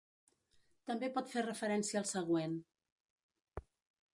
[0.91, 2.57] També pot fer referència al següent.